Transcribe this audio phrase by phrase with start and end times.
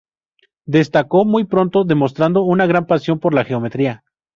[0.65, 4.03] Destacó muy pronto, demostrando una gran pasión por la geometría.